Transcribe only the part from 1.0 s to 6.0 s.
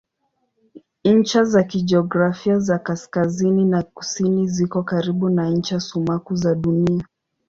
Ncha za kijiografia za kaskazini na kusini ziko karibu na ncha